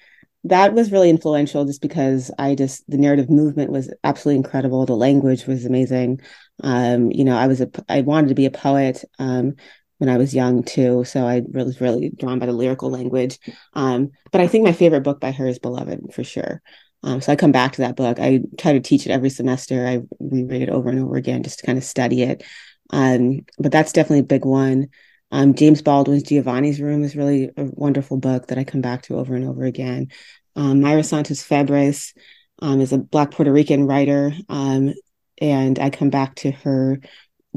that 0.45 0.75
was 0.75 0.93
really 0.93 1.11
influential 1.11 1.65
just 1.65 1.81
because 1.81 2.31
I 2.39 2.55
just 2.55 2.89
the 2.89 2.99
narrative 2.99 3.31
movement 3.31 3.73
was 3.73 3.93
absolutely 4.05 4.39
incredible. 4.39 4.85
The 4.85 4.95
language 4.95 5.47
was 5.47 5.65
amazing. 5.65 6.21
Um, 6.63 7.11
you 7.11 7.25
know, 7.25 7.37
I 7.37 7.47
was 7.47 7.61
a 7.61 7.71
I 7.89 8.03
wanted 8.03 8.29
to 8.29 8.35
be 8.35 8.47
a 8.47 8.51
poet 8.51 9.05
um, 9.19 9.55
when 9.99 10.11
I 10.11 10.19
was 10.19 10.35
young 10.35 10.63
too, 10.63 11.05
so 11.05 11.27
I 11.27 11.43
was 11.49 11.81
really 11.81 12.11
drawn 12.11 12.39
by 12.39 12.47
the 12.47 12.53
lyrical 12.53 12.91
language. 12.91 13.39
Um, 13.73 14.11
but 14.33 14.41
I 14.41 14.47
think 14.47 14.65
my 14.65 14.73
favorite 14.73 15.03
book 15.03 15.19
by 15.21 15.33
her 15.33 15.47
is 15.47 15.59
Beloved 15.59 16.13
for 16.13 16.25
sure. 16.25 16.61
Um, 17.03 17.21
so 17.21 17.33
I 17.33 17.37
come 17.37 17.53
back 17.53 17.73
to 17.73 17.83
that 17.83 17.97
book. 17.97 18.19
I 18.19 18.41
try 18.59 18.73
to 18.73 18.81
teach 18.81 19.07
it 19.07 19.13
every 19.13 19.31
semester. 19.31 19.87
I 19.87 20.01
reread 20.21 20.63
it 20.63 20.71
over 20.71 20.89
and 20.89 21.01
over 21.01 21.17
again 21.17 21.43
just 21.43 21.59
to 21.61 21.67
kind 21.67 21.79
of 21.79 21.85
study 21.85 22.23
it. 22.23 22.43
Um, 22.91 23.41
but 23.59 23.73
that's 23.73 23.93
definitely 23.93 24.21
a 24.21 24.25
big 24.25 24.45
one. 24.45 24.89
Um, 25.31 25.55
James 25.55 25.83
Baldwin's 25.83 26.23
Giovanni's 26.23 26.81
Room 26.81 27.03
is 27.03 27.17
really 27.17 27.51
a 27.57 27.65
wonderful 27.65 28.19
book 28.19 28.49
that 28.49 28.59
I 28.59 28.65
come 28.65 28.81
back 28.81 29.03
to 29.03 29.17
over 29.17 29.35
and 29.35 29.47
over 29.47 29.65
again. 29.65 30.09
Um, 30.57 30.81
Mayra 30.81 31.05
Santos 31.05 31.43
Febres 31.43 32.15
um, 32.63 32.81
is 32.81 32.93
a 32.93 32.99
Black 32.99 33.33
Puerto 33.33 33.53
Rican 33.53 33.87
writer, 33.87 34.33
um, 34.49 34.95
and 35.41 35.79
I 35.79 35.91
come 35.91 36.11
back 36.11 36.37
to 36.37 36.53
her, 36.53 37.01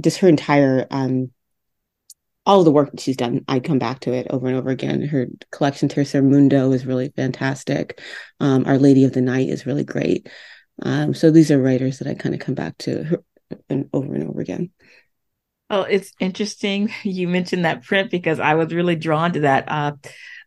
just 0.01 0.19
her 0.19 0.27
entire, 0.27 0.87
um, 0.89 1.31
all 2.45 2.59
of 2.59 2.65
the 2.65 2.71
work 2.71 2.91
that 2.91 2.99
she's 2.99 3.17
done. 3.17 3.43
I 3.47 3.59
come 3.59 3.77
back 3.77 3.99
to 4.01 4.13
it 4.13 4.27
over 4.29 4.47
and 4.47 4.55
over 4.55 4.69
again. 4.69 5.01
Her 5.01 5.27
collection 5.51 5.89
Tercer 5.89 6.23
Mundo 6.23 6.71
is 6.71 6.85
really 6.85 7.09
fantastic. 7.15 8.01
Um, 8.39 8.65
Our 8.65 8.79
Lady 8.79 9.03
of 9.03 9.13
the 9.13 9.21
Night 9.21 9.49
is 9.49 9.65
really 9.65 9.83
great. 9.83 10.27
Um, 10.81 11.13
so 11.13 11.29
these 11.29 11.51
are 11.51 11.61
writers 11.61 11.99
that 11.99 12.07
I 12.07 12.13
kind 12.13 12.33
of 12.33 12.41
come 12.41 12.55
back 12.55 12.77
to 12.79 13.21
and 13.69 13.89
over 13.93 14.13
and 14.13 14.27
over 14.27 14.41
again. 14.41 14.71
Oh, 15.69 15.81
it's 15.81 16.13
interesting 16.19 16.93
you 17.03 17.27
mentioned 17.27 17.65
that 17.65 17.83
print 17.83 18.11
because 18.11 18.39
I 18.39 18.55
was 18.55 18.73
really 18.73 18.95
drawn 18.95 19.33
to 19.33 19.39
that. 19.41 19.65
Uh, 19.67 19.91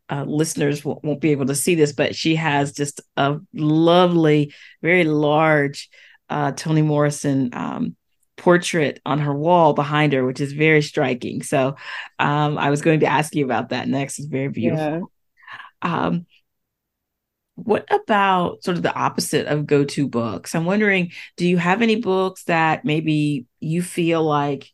uh, 0.08 0.24
listeners 0.24 0.84
won't, 0.84 1.04
won't, 1.04 1.20
be 1.20 1.30
able 1.30 1.46
to 1.46 1.54
see 1.54 1.76
this, 1.76 1.92
but 1.92 2.16
she 2.16 2.34
has 2.34 2.72
just 2.72 3.00
a 3.16 3.38
lovely, 3.54 4.52
very 4.82 5.04
large 5.04 5.88
uh, 6.28 6.50
Toni 6.50 6.82
Morrison 6.82 7.50
um, 7.52 7.96
portrait 8.36 9.00
on 9.06 9.20
her 9.20 9.32
wall 9.32 9.72
behind 9.72 10.12
her, 10.12 10.26
which 10.26 10.40
is 10.40 10.52
very 10.52 10.82
striking. 10.82 11.42
So 11.42 11.76
um, 12.18 12.58
I 12.58 12.70
was 12.70 12.82
going 12.82 13.00
to 13.00 13.06
ask 13.06 13.36
you 13.36 13.44
about 13.44 13.68
that 13.68 13.86
next. 13.86 14.18
It's 14.18 14.26
very 14.26 14.48
beautiful. 14.48 15.12
Yeah. 15.84 16.06
Um, 16.06 16.26
what 17.54 17.86
about 17.92 18.64
sort 18.64 18.78
of 18.78 18.82
the 18.82 18.94
opposite 18.94 19.46
of 19.46 19.66
go 19.66 19.84
to 19.84 20.08
books? 20.08 20.54
I'm 20.54 20.64
wondering, 20.64 21.12
do 21.36 21.46
you 21.46 21.58
have 21.58 21.82
any 21.82 21.96
books 21.96 22.44
that 22.44 22.84
maybe 22.84 23.46
you 23.60 23.82
feel 23.82 24.24
like 24.24 24.70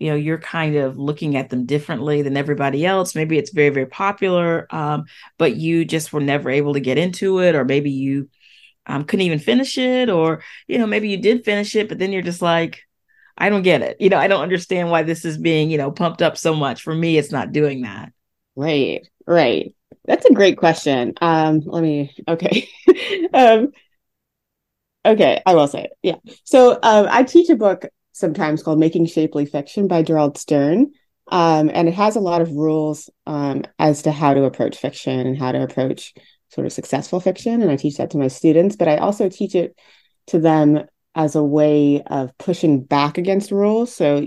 you 0.00 0.10
know 0.10 0.16
you're 0.16 0.38
kind 0.38 0.76
of 0.76 0.98
looking 0.98 1.36
at 1.36 1.50
them 1.50 1.66
differently 1.66 2.22
than 2.22 2.36
everybody 2.36 2.84
else. 2.84 3.14
Maybe 3.14 3.38
it's 3.38 3.52
very 3.52 3.68
very 3.68 3.86
popular 3.86 4.66
um, 4.70 5.04
but 5.38 5.56
you 5.56 5.84
just 5.84 6.12
were 6.12 6.20
never 6.20 6.50
able 6.50 6.72
to 6.74 6.80
get 6.80 6.98
into 6.98 7.40
it 7.40 7.54
or 7.54 7.64
maybe 7.64 7.90
you 7.90 8.28
um, 8.86 9.04
couldn't 9.04 9.26
even 9.26 9.38
finish 9.38 9.78
it 9.78 10.08
or 10.08 10.42
you 10.66 10.78
know 10.78 10.86
maybe 10.86 11.08
you 11.10 11.18
did 11.18 11.44
finish 11.44 11.76
it 11.76 11.88
but 11.88 11.98
then 11.98 12.12
you're 12.12 12.22
just 12.22 12.42
like 12.42 12.82
i 13.38 13.48
don't 13.48 13.62
get 13.62 13.82
it. 13.82 13.96
You 14.00 14.08
know 14.08 14.18
i 14.18 14.26
don't 14.26 14.42
understand 14.42 14.90
why 14.90 15.02
this 15.02 15.24
is 15.24 15.38
being 15.38 15.70
you 15.70 15.78
know 15.78 15.90
pumped 15.90 16.22
up 16.22 16.36
so 16.36 16.54
much. 16.54 16.82
For 16.82 16.94
me 16.94 17.18
it's 17.18 17.32
not 17.32 17.52
doing 17.52 17.82
that. 17.82 18.12
Right 18.56 19.06
right. 19.26 19.74
That's 20.06 20.24
a 20.24 20.34
great 20.34 20.56
question. 20.56 21.14
Um 21.20 21.60
let 21.64 21.82
me 21.82 22.14
okay. 22.26 22.68
Um 23.34 23.72
okay 25.04 25.42
i 25.46 25.54
will 25.54 25.68
say 25.68 25.84
it. 25.84 25.92
Yeah. 26.02 26.16
So 26.44 26.78
um 26.82 27.06
i 27.10 27.22
teach 27.22 27.50
a 27.50 27.56
book 27.56 27.86
sometimes 28.20 28.62
called 28.62 28.78
Making 28.78 29.06
Shapely 29.06 29.46
Fiction 29.46 29.88
by 29.88 30.02
Gerald 30.02 30.38
Stern. 30.38 30.92
Um, 31.32 31.70
and 31.72 31.88
it 31.88 31.94
has 31.94 32.16
a 32.16 32.20
lot 32.20 32.42
of 32.42 32.50
rules 32.52 33.08
um, 33.26 33.64
as 33.78 34.02
to 34.02 34.12
how 34.12 34.34
to 34.34 34.44
approach 34.44 34.76
fiction 34.76 35.18
and 35.20 35.38
how 35.38 35.52
to 35.52 35.62
approach 35.62 36.12
sort 36.48 36.66
of 36.66 36.72
successful 36.72 37.20
fiction. 37.20 37.62
And 37.62 37.70
I 37.70 37.76
teach 37.76 37.96
that 37.96 38.10
to 38.10 38.18
my 38.18 38.28
students, 38.28 38.76
but 38.76 38.88
I 38.88 38.96
also 38.96 39.28
teach 39.28 39.54
it 39.54 39.78
to 40.28 40.38
them 40.38 40.84
as 41.14 41.34
a 41.34 41.42
way 41.42 42.02
of 42.02 42.36
pushing 42.38 42.82
back 42.82 43.18
against 43.18 43.50
rules. 43.50 43.94
So 43.94 44.26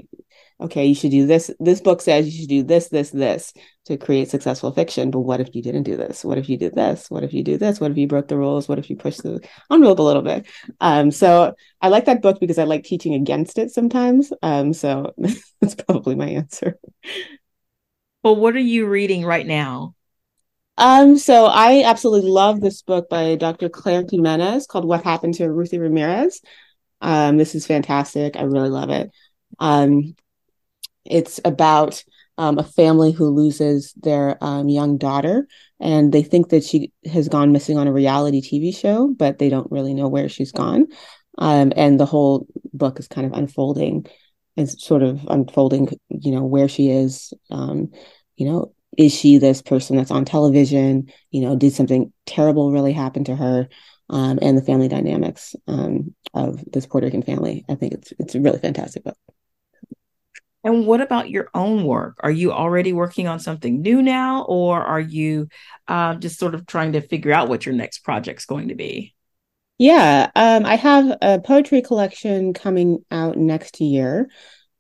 okay, 0.64 0.86
you 0.86 0.96
should 0.96 1.12
do 1.12 1.28
this. 1.28 1.52
This 1.60 1.82
book 1.82 2.02
says 2.02 2.26
you 2.26 2.42
should 2.42 2.50
do 2.50 2.64
this, 2.64 2.88
this, 2.88 3.12
this 3.12 3.54
to 3.86 3.98
create 3.98 4.30
successful 4.30 4.72
fiction. 4.72 5.12
But 5.12 5.22
what 5.22 5.42
if 5.42 5.54
you 5.54 5.62
didn't 5.62 5.84
do 5.84 5.98
this? 5.98 6.24
What 6.24 6.38
if 6.38 6.50
you 6.50 6.58
did 6.58 6.74
this? 6.74 7.10
What 7.12 7.24
if 7.24 7.34
you 7.34 7.44
do 7.44 7.58
this? 7.58 7.80
What 7.80 7.92
if 7.92 7.98
you 7.98 8.08
broke 8.08 8.30
the 8.30 8.38
rules? 8.38 8.68
What 8.68 8.80
if 8.80 8.90
you 8.90 8.96
pushed 8.96 9.24
the 9.24 9.42
envelope 9.72 10.00
a 10.00 10.04
little 10.04 10.22
bit? 10.22 10.48
Um, 10.80 11.12
so 11.12 11.54
I 11.82 11.90
like 11.90 12.06
that 12.06 12.22
book 12.22 12.40
because 12.40 12.58
I 12.58 12.64
like 12.64 12.84
teaching 12.84 13.14
against 13.14 13.58
it 13.58 13.72
sometimes. 13.72 14.32
Um, 14.42 14.74
so 14.74 15.14
that's 15.62 15.76
probably 15.76 16.16
my 16.16 16.30
answer. 16.30 16.80
Well, 18.24 18.38
what 18.38 18.56
are 18.56 18.60
you 18.60 18.88
reading 18.88 19.26
right 19.26 19.46
now? 19.46 19.96
Um, 20.78 21.18
so 21.18 21.46
I 21.46 21.84
absolutely 21.84 22.32
love 22.32 22.60
this 22.60 22.82
book 22.82 23.10
by 23.10 23.36
Dr. 23.36 23.70
Claire 23.70 24.06
Jimenez 24.10 24.66
called 24.66 24.86
What 24.86 25.04
Happened 25.04 25.36
to 25.36 25.52
Ruthie 25.52 25.78
Ramirez. 25.78 26.42
Um, 27.02 27.38
this 27.38 27.54
is 27.54 27.68
fantastic. 27.68 28.38
I 28.38 28.44
really 28.44 28.70
love 28.70 28.90
it. 28.90 29.12
Um, 29.60 30.16
it's 31.06 31.40
about 31.46 32.04
um, 32.38 32.58
a 32.58 32.64
family 32.64 33.12
who 33.12 33.30
loses 33.30 33.94
their 33.94 34.38
um, 34.42 34.70
young 34.70 34.98
daughter, 34.98 35.48
and 35.80 36.12
they 36.12 36.24
think 36.24 36.50
that 36.50 36.64
she 36.64 36.92
has 37.12 37.30
gone 37.30 37.52
missing 37.52 37.78
on 37.78 37.88
a 37.88 37.94
reality 37.94 38.42
TV 38.42 38.76
show, 38.76 39.14
but 39.18 39.38
they 39.38 39.50
don't 39.50 39.72
really 39.72 39.94
know 39.94 40.08
where 40.08 40.30
she's 40.30 40.52
gone. 40.52 40.88
Um, 41.38 41.74
and 41.76 42.00
the 42.00 42.06
whole 42.06 42.48
book 42.74 43.00
is 43.00 43.08
kind 43.08 43.28
of 43.28 43.34
unfolding, 43.34 44.06
is 44.56 44.82
sort 44.82 45.04
of 45.04 45.26
unfolding, 45.30 45.90
you 46.10 46.32
know, 46.32 46.44
where 46.44 46.68
she 46.68 46.90
is. 46.90 47.34
Um, 47.52 47.92
you 48.36 48.48
know, 48.48 48.74
is 48.98 49.14
she 49.14 49.38
this 49.38 49.62
person 49.62 49.96
that's 49.98 50.12
on 50.12 50.26
television? 50.26 51.12
You 51.32 51.42
know, 51.42 51.56
did 51.56 51.74
something 51.74 52.12
terrible 52.26 52.72
really 52.72 52.94
happen 52.94 53.24
to 53.26 53.36
her? 53.36 53.70
Um, 54.10 54.38
and 54.42 54.58
the 54.58 54.62
family 54.62 54.90
dynamics 54.90 55.56
um, 55.68 56.14
of 56.34 56.64
this 56.72 56.86
Puerto 56.86 57.08
Rican 57.08 57.24
family. 57.24 57.66
I 57.70 57.76
think 57.76 57.94
it's 57.94 58.14
it's 58.20 58.36
a 58.36 58.42
really 58.42 58.60
fantastic 58.60 59.04
book. 59.04 59.18
And 60.64 60.86
what 60.86 61.02
about 61.02 61.30
your 61.30 61.50
own 61.54 61.84
work? 61.84 62.18
Are 62.22 62.32
you 62.32 62.52
already 62.52 62.94
working 62.94 63.28
on 63.28 63.40
something 63.40 63.82
new 63.82 64.02
now, 64.02 64.44
or 64.44 64.82
are 64.82 65.00
you 65.00 65.48
uh, 65.88 66.16
just 66.16 66.40
sort 66.40 66.56
of 66.56 66.66
trying 66.66 66.94
to 66.94 67.02
figure 67.02 67.34
out 67.34 67.50
what 67.50 67.66
your 67.66 67.76
next 67.76 68.00
project's 68.00 68.46
going 68.46 68.70
to 68.70 68.76
be? 68.76 69.14
Yeah, 69.78 70.30
um, 70.36 70.66
I 70.66 70.76
have 70.76 71.18
a 71.22 71.40
poetry 71.40 71.82
collection 71.82 72.54
coming 72.54 73.04
out 73.12 73.38
next 73.38 73.82
year. 73.82 74.30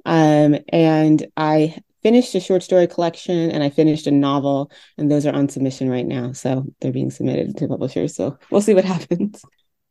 Um, 0.05 0.57
and 0.69 1.25
I 1.35 1.77
finished 2.03 2.35
a 2.35 2.39
short 2.39 2.61
story 2.63 2.87
collection 2.87 3.51
and 3.51 3.63
I 3.63 3.69
finished 3.69 4.07
a 4.07 4.11
novel, 4.11 4.71
and 4.97 5.09
those 5.09 5.25
are 5.25 5.33
on 5.33 5.49
submission 5.49 5.89
right 5.89 6.05
now. 6.05 6.33
So 6.33 6.65
they're 6.79 6.91
being 6.91 7.11
submitted 7.11 7.57
to 7.57 7.67
publishers. 7.67 8.15
So 8.15 8.37
we'll 8.51 8.61
see 8.61 8.73
what 8.73 8.85
happens. 8.95 9.43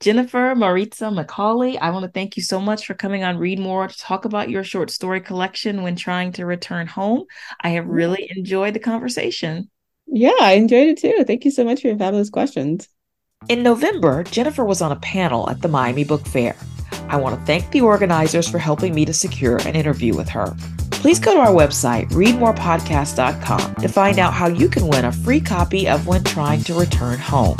Jennifer 0.02 0.56
Maritza 0.56 1.04
McCauley, 1.04 1.78
I 1.80 1.90
want 1.90 2.04
to 2.04 2.10
thank 2.10 2.36
you 2.36 2.42
so 2.42 2.60
much 2.60 2.86
for 2.86 2.94
coming 2.94 3.22
on 3.22 3.38
Read 3.38 3.60
More 3.60 3.86
to 3.86 3.98
talk 3.98 4.24
about 4.24 4.50
your 4.50 4.64
short 4.64 4.90
story 4.90 5.20
collection 5.20 5.84
when 5.84 5.94
trying 5.94 6.32
to 6.32 6.44
return 6.44 6.88
home. 6.88 7.22
I 7.60 7.68
have 7.68 7.86
really 7.86 8.28
enjoyed 8.36 8.74
the 8.74 8.80
conversation. 8.80 9.70
Yeah, 10.08 10.32
I 10.40 10.54
enjoyed 10.54 10.88
it 10.88 10.98
too. 10.98 11.22
Thank 11.24 11.44
you 11.44 11.52
so 11.52 11.62
much 11.62 11.82
for 11.82 11.86
your 11.86 11.96
fabulous 11.96 12.30
questions. 12.30 12.88
In 13.48 13.62
November, 13.62 14.24
Jennifer 14.24 14.64
was 14.64 14.82
on 14.82 14.90
a 14.90 14.96
panel 14.96 15.48
at 15.48 15.62
the 15.62 15.68
Miami 15.68 16.02
Book 16.02 16.26
Fair. 16.26 16.56
I 17.08 17.16
want 17.16 17.38
to 17.38 17.46
thank 17.46 17.70
the 17.70 17.82
organizers 17.82 18.48
for 18.48 18.58
helping 18.58 18.96
me 18.96 19.04
to 19.04 19.12
secure 19.12 19.58
an 19.58 19.76
interview 19.76 20.16
with 20.16 20.28
her. 20.30 20.56
Please 20.90 21.20
go 21.20 21.32
to 21.32 21.40
our 21.40 21.54
website, 21.54 22.10
readmorepodcast.com, 22.10 23.76
to 23.76 23.88
find 23.88 24.18
out 24.18 24.34
how 24.34 24.48
you 24.48 24.68
can 24.68 24.88
win 24.88 25.04
a 25.04 25.12
free 25.12 25.40
copy 25.40 25.86
of 25.86 26.08
When 26.08 26.24
Trying 26.24 26.64
to 26.64 26.74
Return 26.74 27.20
Home. 27.20 27.56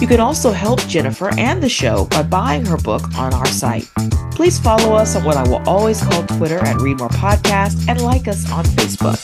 You 0.00 0.06
can 0.06 0.20
also 0.20 0.52
help 0.52 0.80
Jennifer 0.86 1.36
and 1.38 1.60
the 1.60 1.68
show 1.68 2.04
by 2.04 2.22
buying 2.22 2.64
her 2.66 2.76
book 2.76 3.02
on 3.16 3.34
our 3.34 3.46
site. 3.46 3.90
Please 4.30 4.56
follow 4.58 4.94
us 4.94 5.16
on 5.16 5.24
what 5.24 5.36
I 5.36 5.42
will 5.48 5.68
always 5.68 6.00
call 6.00 6.24
Twitter 6.24 6.58
at 6.58 6.76
Read 6.76 6.98
More 6.98 7.08
Podcast 7.08 7.88
and 7.88 8.00
like 8.00 8.28
us 8.28 8.50
on 8.52 8.64
Facebook. 8.64 9.18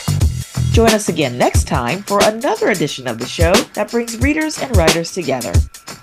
Join 0.72 0.90
us 0.90 1.08
again 1.08 1.38
next 1.38 1.68
time 1.68 2.02
for 2.02 2.18
another 2.24 2.70
edition 2.70 3.06
of 3.06 3.20
the 3.20 3.26
show 3.26 3.52
that 3.74 3.92
brings 3.92 4.18
readers 4.18 4.58
and 4.58 4.76
writers 4.76 5.12
together. 5.12 5.52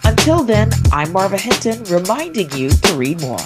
Until 0.06 0.44
then, 0.44 0.72
I'm 0.94 1.12
Marva 1.12 1.38
Hinton 1.38 1.84
reminding 1.84 2.50
you 2.54 2.70
to 2.70 2.94
read 2.94 3.20
more. 3.20 3.40